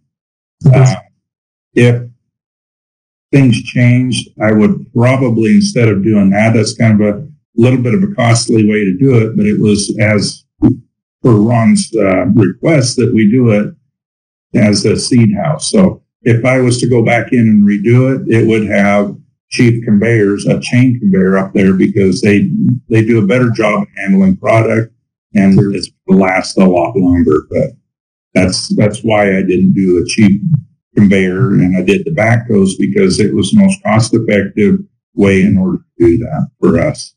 Uh, 0.73 0.95
if 1.75 2.06
things 3.33 3.63
changed, 3.63 4.29
I 4.41 4.53
would 4.53 4.93
probably, 4.93 5.55
instead 5.55 5.89
of 5.89 6.05
doing 6.05 6.31
that, 6.31 6.55
that's 6.55 6.77
kind 6.77 7.01
of 7.01 7.17
a 7.17 7.29
little 7.57 7.81
bit 7.81 7.95
of 7.95 8.03
a 8.03 8.15
costly 8.15 8.69
way 8.69 8.85
to 8.85 8.97
do 8.97 9.19
it, 9.19 9.37
but 9.37 9.47
it 9.47 9.61
was 9.61 9.97
as 10.01 10.45
per 11.23 11.33
Ron's 11.33 11.91
uh, 11.97 12.27
request 12.27 12.97
that 12.97 13.13
we 13.13 13.31
do 13.31 13.51
it 13.51 13.75
as 14.55 14.85
a 14.85 14.97
seed 14.97 15.35
house. 15.35 15.71
So 15.71 16.03
if 16.23 16.45
I 16.45 16.61
was 16.61 16.79
to 16.81 16.89
go 16.89 17.05
back 17.05 17.33
in 17.33 17.41
and 17.41 17.65
redo 17.67 18.15
it, 18.15 18.33
it 18.33 18.47
would 18.47 18.67
have 18.69 19.17
chief 19.51 19.85
conveyors, 19.85 20.47
a 20.47 20.61
chain 20.61 20.99
conveyor 20.99 21.39
up 21.39 21.53
there 21.55 21.73
because 21.73 22.21
they 22.21 22.51
they 22.89 23.05
do 23.05 23.23
a 23.23 23.27
better 23.27 23.51
job 23.51 23.87
handling 23.97 24.37
product 24.37 24.93
and 25.35 25.59
it 25.75 25.89
lasts 26.09 26.57
a 26.57 26.65
lot 26.65 26.97
longer. 26.97 27.43
But 27.51 27.71
that's 28.35 28.75
that's 28.77 29.01
why 29.01 29.37
I 29.37 29.43
didn't 29.43 29.73
do 29.73 29.99
a 29.99 30.07
Chief 30.07 30.41
conveyor 30.97 31.51
and 31.55 31.77
I 31.77 31.83
did 31.83 32.05
the 32.05 32.11
Batcos 32.11 32.71
because 32.79 33.21
it 33.21 33.35
was 33.35 33.51
the 33.51 33.61
most 33.61 33.83
cost 33.83 34.15
effective 34.15 34.79
way 35.15 35.43
in 35.43 35.59
order 35.59 35.79
to 35.79 36.07
do 36.07 36.19
that 36.19 36.49
for 36.61 36.79
us. 36.79 37.15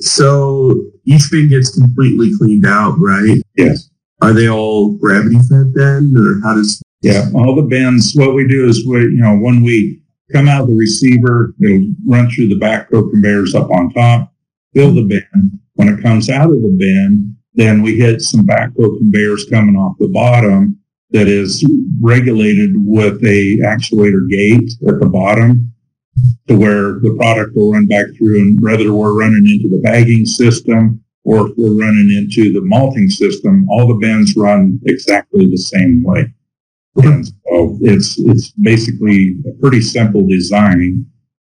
So 0.00 0.74
each 1.04 1.30
bin 1.30 1.48
gets 1.48 1.78
completely 1.78 2.30
cleaned 2.36 2.66
out, 2.66 2.96
right? 2.98 3.38
Yes. 3.56 3.88
Are 4.22 4.32
they 4.32 4.48
all 4.48 4.92
gravity 4.92 5.38
fed 5.48 5.74
then, 5.74 6.14
or 6.16 6.40
how 6.42 6.54
does? 6.54 6.82
Yeah, 7.02 7.28
all 7.34 7.54
the 7.54 7.62
bins. 7.62 8.12
What 8.14 8.34
we 8.34 8.48
do 8.48 8.66
is 8.66 8.86
we, 8.86 9.00
you 9.00 9.18
know, 9.18 9.36
when 9.36 9.62
we 9.62 10.00
come 10.32 10.48
out 10.48 10.62
of 10.62 10.68
the 10.68 10.74
receiver, 10.74 11.54
it'll 11.62 11.92
run 12.06 12.30
through 12.30 12.48
the 12.48 12.58
Batco 12.58 13.10
conveyors 13.10 13.54
up 13.54 13.70
on 13.70 13.90
top, 13.90 14.32
fill 14.74 14.94
the 14.94 15.02
bin. 15.02 15.60
When 15.74 15.88
it 15.88 16.02
comes 16.02 16.30
out 16.30 16.50
of 16.50 16.62
the 16.62 16.76
bin, 16.78 17.36
then 17.54 17.82
we 17.82 17.96
hit 17.96 18.22
some 18.22 18.46
Batco 18.46 18.98
conveyors 18.98 19.46
coming 19.50 19.76
off 19.76 19.96
the 19.98 20.08
bottom 20.08 20.78
that 21.10 21.28
is 21.28 21.64
regulated 22.00 22.72
with 22.76 23.22
a 23.24 23.58
actuator 23.64 24.28
gate 24.28 24.70
at 24.88 25.00
the 25.00 25.08
bottom 25.08 25.72
to 26.48 26.56
where 26.56 26.98
the 27.00 27.14
product 27.18 27.54
will 27.54 27.72
run 27.72 27.86
back 27.86 28.06
through 28.16 28.40
and 28.40 28.60
whether 28.60 28.92
we're 28.92 29.18
running 29.18 29.46
into 29.46 29.68
the 29.68 29.80
bagging 29.82 30.24
system 30.24 31.02
or 31.24 31.48
if 31.48 31.56
we're 31.56 31.76
running 31.76 32.10
into 32.16 32.52
the 32.52 32.60
malting 32.62 33.08
system, 33.08 33.68
all 33.68 33.88
the 33.88 33.94
bins 33.94 34.34
run 34.36 34.80
exactly 34.86 35.46
the 35.46 35.56
same 35.56 36.02
way. 36.04 36.32
And 36.96 37.26
so 37.26 37.78
it's, 37.82 38.18
it's 38.18 38.52
basically 38.52 39.36
a 39.46 39.60
pretty 39.60 39.80
simple 39.80 40.26
design. 40.26 41.04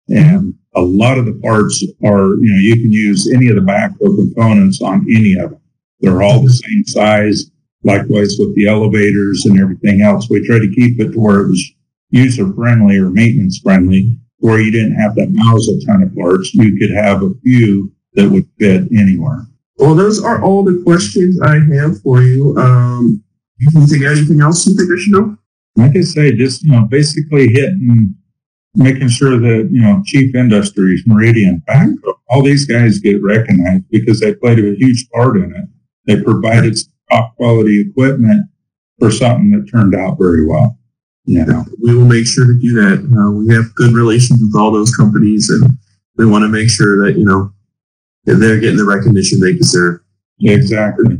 And 0.08 0.54
a 0.74 0.80
lot 0.80 1.18
of 1.18 1.24
the 1.24 1.40
parts 1.42 1.82
are, 2.04 2.34
you 2.36 2.52
know, 2.52 2.60
you 2.60 2.74
can 2.74 2.92
use 2.92 3.32
any 3.34 3.48
of 3.48 3.56
the 3.56 3.62
Batco 3.62 4.16
components 4.16 4.82
on 4.82 5.06
any 5.10 5.34
of 5.34 5.50
them. 5.50 5.60
They're 6.00 6.22
all 6.22 6.40
the 6.40 6.52
same 6.52 6.84
size. 6.86 7.50
Likewise 7.82 8.36
with 8.38 8.54
the 8.56 8.66
elevators 8.68 9.46
and 9.46 9.58
everything 9.58 10.02
else. 10.02 10.28
We 10.28 10.46
try 10.46 10.58
to 10.58 10.72
keep 10.74 11.00
it 11.00 11.12
to 11.12 11.18
where 11.18 11.40
it 11.40 11.48
was 11.48 11.72
user 12.10 12.52
friendly 12.52 12.98
or 12.98 13.08
maintenance 13.10 13.58
friendly, 13.58 14.18
where 14.38 14.60
you 14.60 14.70
didn't 14.70 14.96
have 14.96 15.14
to 15.16 15.26
house 15.42 15.68
a 15.68 15.84
ton 15.86 16.02
of 16.02 16.14
parts. 16.14 16.54
You 16.54 16.78
could 16.78 16.90
have 16.90 17.22
a 17.22 17.32
few 17.42 17.92
that 18.14 18.28
would 18.28 18.46
fit 18.58 18.88
anywhere. 18.92 19.46
Well, 19.76 19.94
those 19.94 20.22
are 20.22 20.42
all 20.42 20.62
the 20.62 20.82
questions 20.84 21.40
I 21.40 21.58
have 21.74 22.02
for 22.02 22.22
you. 22.22 22.56
Um, 22.58 23.22
you 23.58 23.86
think 23.86 24.04
anything 24.04 24.40
else 24.40 24.66
you 24.66 24.74
think 24.76 24.90
I 24.90 25.00
should 25.00 25.12
know? 25.12 25.36
Like 25.76 25.96
I 25.96 26.00
say, 26.02 26.32
just 26.32 26.62
you 26.62 26.72
know, 26.72 26.84
basically 26.84 27.48
hitting, 27.48 28.14
making 28.74 29.08
sure 29.08 29.38
that 29.38 29.68
you 29.70 29.80
know, 29.80 30.02
Chief 30.04 30.34
Industries, 30.34 31.02
Meridian, 31.06 31.62
Batco, 31.68 32.14
all 32.28 32.42
these 32.42 32.66
guys 32.66 32.98
get 32.98 33.22
recognized 33.22 33.84
because 33.90 34.20
they 34.20 34.34
played 34.34 34.58
a 34.58 34.74
huge 34.76 35.08
part 35.10 35.36
in 35.36 35.54
it. 35.54 35.64
They 36.06 36.22
provided 36.22 36.78
top 37.10 37.36
quality 37.36 37.80
equipment 37.88 38.46
for 38.98 39.10
something 39.10 39.50
that 39.50 39.70
turned 39.70 39.94
out 39.94 40.18
very 40.18 40.46
well. 40.46 40.78
Yeah, 41.26 41.64
we 41.82 41.94
will 41.94 42.06
make 42.06 42.26
sure 42.26 42.46
to 42.46 42.58
do 42.58 42.74
that. 42.74 42.98
Uh, 42.98 43.30
we 43.32 43.54
have 43.54 43.74
good 43.74 43.92
relations 43.92 44.40
with 44.42 44.60
all 44.60 44.72
those 44.72 44.94
companies, 44.96 45.48
and 45.50 45.78
we 46.16 46.26
want 46.26 46.42
to 46.42 46.48
make 46.48 46.70
sure 46.70 47.06
that 47.06 47.18
you 47.18 47.24
know 47.24 47.52
they're 48.24 48.60
getting 48.60 48.76
the 48.76 48.84
recognition 48.84 49.38
they 49.40 49.52
deserve. 49.52 50.00
Exactly. 50.40 51.18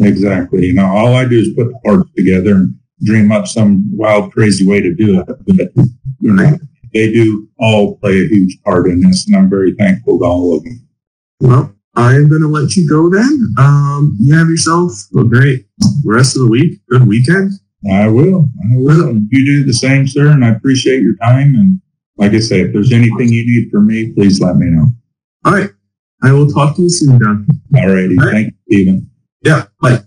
Exactly. 0.00 0.66
You 0.66 0.74
know, 0.74 0.86
all 0.86 1.14
I 1.14 1.24
do 1.24 1.38
is 1.38 1.54
put 1.56 1.68
the 1.68 1.78
parts 1.84 2.10
together 2.16 2.54
and 2.56 2.74
dream 3.02 3.32
up 3.32 3.46
some 3.46 3.84
wild, 3.96 4.32
crazy 4.32 4.66
way 4.66 4.80
to 4.80 4.94
do 4.94 5.20
it. 5.20 5.26
But 5.26 5.86
you 6.20 6.32
know, 6.32 6.58
they 6.92 7.12
do 7.12 7.48
all 7.58 7.96
play 7.98 8.12
a 8.12 8.28
huge 8.28 8.60
part 8.64 8.88
in 8.88 9.00
this, 9.00 9.26
and 9.26 9.36
I'm 9.36 9.50
very 9.50 9.74
thankful 9.74 10.18
to 10.18 10.24
all 10.24 10.56
of 10.56 10.64
them. 10.64 10.88
Well, 11.40 11.73
I'm 11.96 12.28
going 12.28 12.42
to 12.42 12.48
let 12.48 12.76
you 12.76 12.88
go 12.88 13.08
then. 13.08 13.54
Um, 13.58 14.16
you 14.20 14.34
have 14.34 14.48
yourself 14.48 14.92
a 15.16 15.24
great 15.24 15.66
rest 16.04 16.36
of 16.36 16.42
the 16.42 16.50
week. 16.50 16.80
Good 16.90 17.06
weekend. 17.06 17.52
I 17.90 18.08
will. 18.08 18.48
I 18.62 18.76
will. 18.76 19.14
You 19.30 19.44
do 19.44 19.64
the 19.64 19.72
same, 19.72 20.06
sir, 20.08 20.28
and 20.28 20.44
I 20.44 20.50
appreciate 20.50 21.02
your 21.02 21.16
time. 21.16 21.54
And 21.54 21.80
like 22.16 22.32
I 22.32 22.40
say, 22.40 22.62
if 22.62 22.72
there's 22.72 22.92
anything 22.92 23.28
you 23.28 23.44
need 23.46 23.70
from 23.70 23.86
me, 23.86 24.12
please 24.12 24.40
let 24.40 24.56
me 24.56 24.66
know. 24.66 24.86
All 25.44 25.52
right. 25.52 25.70
I 26.22 26.32
will 26.32 26.48
talk 26.48 26.76
to 26.76 26.82
you 26.82 26.88
soon, 26.88 27.18
John. 27.22 27.46
All 27.76 27.88
righty. 27.88 28.16
Thank 28.16 28.54
you, 28.66 28.78
Stephen. 28.78 29.10
Yeah. 29.42 29.66
Bye. 29.80 30.00